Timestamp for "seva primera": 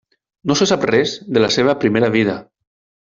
1.57-2.13